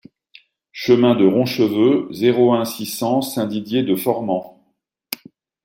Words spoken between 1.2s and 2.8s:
Roncheveux, zéro un,